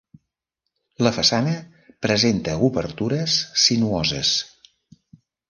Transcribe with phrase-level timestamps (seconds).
[1.07, 1.53] La façana
[2.07, 4.35] presenta obertures sinuoses.